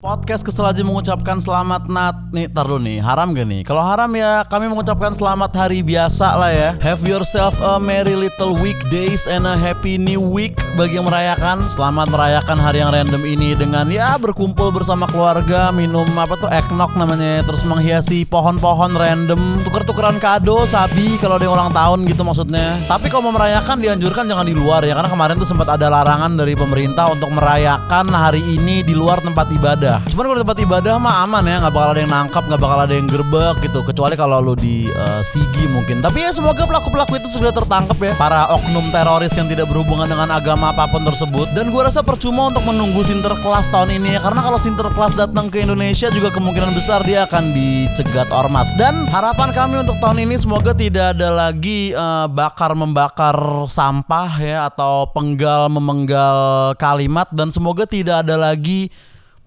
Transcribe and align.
Podcast 0.00 0.40
kesel 0.40 0.64
aja 0.64 0.80
mengucapkan 0.80 1.44
selamat 1.44 1.92
nat 1.92 2.32
nih 2.32 2.48
tar 2.48 2.64
nih 2.64 3.04
haram 3.04 3.36
gak 3.36 3.44
nih? 3.44 3.60
Kalau 3.60 3.84
haram 3.84 4.08
ya 4.16 4.48
kami 4.48 4.72
mengucapkan 4.72 5.12
selamat 5.12 5.52
hari 5.52 5.84
biasa 5.84 6.40
lah 6.40 6.48
ya. 6.48 6.72
Have 6.80 7.04
yourself 7.04 7.60
a 7.60 7.76
merry 7.76 8.16
little 8.16 8.56
weekdays 8.64 9.28
and 9.28 9.44
a 9.44 9.52
happy 9.60 10.00
new 10.00 10.24
week 10.24 10.56
bagi 10.80 10.96
yang 10.96 11.04
merayakan. 11.04 11.60
Selamat 11.68 12.08
merayakan 12.08 12.56
hari 12.56 12.80
yang 12.80 12.88
random 12.96 13.20
ini 13.28 13.52
dengan 13.52 13.92
ya 13.92 14.16
berkumpul 14.16 14.72
bersama 14.72 15.04
keluarga 15.04 15.68
minum 15.68 16.08
apa 16.16 16.32
tuh 16.40 16.48
eggnog 16.48 16.96
namanya 16.96 17.44
terus 17.44 17.60
menghiasi 17.68 18.24
pohon-pohon 18.24 18.96
random 18.96 19.60
tuker-tukeran 19.68 20.16
kado 20.16 20.64
sapi 20.64 21.20
kalau 21.20 21.36
ada 21.36 21.44
yang 21.44 21.60
ulang 21.60 21.76
tahun 21.76 22.08
gitu 22.08 22.24
maksudnya. 22.24 22.80
Tapi 22.88 23.12
kalau 23.12 23.28
mau 23.28 23.36
merayakan 23.36 23.76
dianjurkan 23.76 24.24
jangan 24.24 24.48
di 24.48 24.56
luar 24.56 24.80
ya 24.80 24.96
karena 24.96 25.12
kemarin 25.12 25.36
tuh 25.36 25.44
sempat 25.44 25.76
ada 25.76 25.92
larangan 25.92 26.40
dari 26.40 26.56
pemerintah 26.56 27.12
untuk 27.12 27.28
merayakan 27.36 28.08
hari 28.08 28.40
ini 28.40 28.80
di 28.80 28.96
luar 28.96 29.20
tempat 29.20 29.44
ibadah 29.52 29.89
ibadah. 29.90 29.98
Cuman 30.14 30.24
kalau 30.30 30.38
tempat 30.46 30.58
ibadah 30.62 30.92
mah 31.02 31.14
aman 31.26 31.44
ya, 31.46 31.56
nggak 31.66 31.74
bakal 31.74 31.90
ada 31.90 32.00
yang 32.00 32.12
nangkap, 32.12 32.42
nggak 32.46 32.60
bakal 32.62 32.78
ada 32.78 32.94
yang 32.94 33.08
gerbek 33.10 33.56
gitu. 33.66 33.78
Kecuali 33.82 34.14
kalau 34.14 34.38
lu 34.38 34.54
di 34.54 34.86
uh, 34.86 35.22
Sigi 35.26 35.64
mungkin. 35.74 35.98
Tapi 35.98 36.18
ya 36.22 36.30
semoga 36.30 36.62
pelaku-pelaku 36.64 37.18
itu 37.18 37.28
segera 37.34 37.50
tertangkap 37.50 37.98
ya. 37.98 38.12
Para 38.14 38.46
oknum 38.54 38.86
teroris 38.94 39.34
yang 39.34 39.50
tidak 39.50 39.66
berhubungan 39.66 40.06
dengan 40.06 40.30
agama 40.30 40.70
apa 40.70 40.86
pun 40.86 41.02
tersebut. 41.02 41.50
Dan 41.56 41.74
gua 41.74 41.90
rasa 41.90 42.06
percuma 42.06 42.54
untuk 42.54 42.62
menunggu 42.62 43.02
Sinterklas 43.02 43.66
tahun 43.74 43.98
ini 43.98 44.14
ya, 44.14 44.20
karena 44.22 44.40
kalau 44.44 44.58
Sinterklas 44.60 45.18
datang 45.18 45.50
ke 45.50 45.66
Indonesia 45.66 46.06
juga 46.12 46.30
kemungkinan 46.30 46.70
besar 46.76 47.02
dia 47.02 47.26
akan 47.26 47.50
dicegat 47.50 48.30
ormas. 48.30 48.70
Dan 48.78 49.08
harapan 49.10 49.50
kami 49.50 49.82
untuk 49.82 49.98
tahun 49.98 50.22
ini 50.28 50.38
semoga 50.38 50.70
tidak 50.76 51.18
ada 51.18 51.28
lagi 51.32 51.90
uh, 51.96 52.30
bakar 52.30 52.76
membakar 52.78 53.34
sampah 53.66 54.30
ya 54.38 54.58
atau 54.70 55.10
penggal 55.10 55.66
memenggal 55.72 56.72
kalimat 56.78 57.26
dan 57.34 57.50
semoga 57.50 57.88
tidak 57.88 58.22
ada 58.22 58.36
lagi 58.36 58.92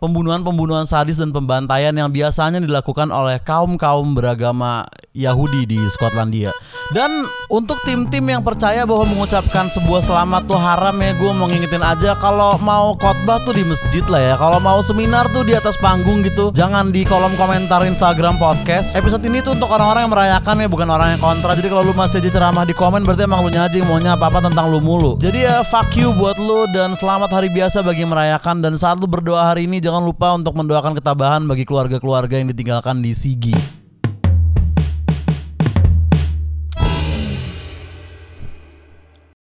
pembunuhan-pembunuhan 0.03 0.84
sadis 0.84 1.23
dan 1.23 1.31
pembantaian 1.31 1.95
yang 1.95 2.12
biasanya 2.12 2.59
dilakukan 2.59 3.07
oleh 3.07 3.39
kaum-kaum 3.39 4.12
beragama 4.12 4.84
Yahudi 5.13 5.69
di 5.69 5.77
Skotlandia. 5.93 6.49
Dan 6.91 7.25
untuk 7.47 7.77
tim-tim 7.85 8.25
yang 8.25 8.41
percaya 8.41 8.83
bahwa 8.83 9.07
mengucapkan 9.13 9.69
sebuah 9.69 10.01
selamat 10.03 10.49
tuh 10.49 10.59
haram 10.59 10.93
ya, 10.99 11.13
gue 11.15 11.31
mau 11.31 11.47
ngingetin 11.47 11.85
aja 11.85 12.17
kalau 12.17 12.57
mau 12.59 12.97
khotbah 12.97 13.39
tuh 13.45 13.53
di 13.53 13.63
masjid 13.63 14.03
lah 14.09 14.21
ya. 14.21 14.35
Kalau 14.35 14.59
mau 14.59 14.81
seminar 14.81 15.29
tuh 15.31 15.45
di 15.45 15.53
atas 15.53 15.77
panggung 15.77 16.25
gitu. 16.25 16.49
Jangan 16.51 16.89
di 16.89 17.05
kolom 17.05 17.37
komentar 17.37 17.85
Instagram 17.85 18.41
podcast. 18.41 18.97
Episode 18.97 19.23
ini 19.29 19.45
tuh 19.45 19.53
untuk 19.53 19.69
orang-orang 19.69 20.09
yang 20.09 20.13
merayakan 20.13 20.55
ya, 20.65 20.67
bukan 20.67 20.89
orang 20.89 21.15
yang 21.15 21.21
kontra. 21.21 21.53
Jadi 21.53 21.67
kalau 21.69 21.85
lu 21.85 21.93
masih 21.93 22.17
aja 22.19 22.29
ceramah 22.34 22.65
di 22.65 22.73
komen 22.73 23.05
berarti 23.05 23.23
emang 23.23 23.45
lu 23.45 23.49
yang 23.53 23.87
maunya 23.87 24.17
apa-apa 24.17 24.49
tentang 24.49 24.73
lu 24.73 24.81
mulu. 24.81 25.21
Jadi 25.21 25.45
ya 25.45 25.61
fuck 25.61 25.93
you 25.93 26.09
buat 26.17 26.41
lu 26.41 26.65
dan 26.73 26.97
selamat 26.97 27.29
hari 27.29 27.53
biasa 27.53 27.85
bagi 27.85 28.03
merayakan 28.03 28.65
dan 28.65 28.73
saat 28.75 28.97
lu 28.97 29.05
berdoa 29.05 29.53
hari 29.53 29.69
ini 29.69 29.77
jangan 29.77 30.01
lupa 30.01 30.34
untuk 30.34 30.57
mendoakan 30.57 30.97
ketabahan 30.97 31.45
bagi 31.45 31.63
keluarga-keluarga 31.69 32.41
yang 32.41 32.49
ditinggalkan 32.49 32.99
di 32.99 33.13
Sigi. 33.13 33.82